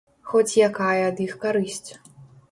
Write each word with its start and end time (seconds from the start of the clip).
Хоць 0.29 0.53
якая 0.61 1.03
ад 1.09 1.21
іх 1.25 1.35
карысць. 1.43 1.91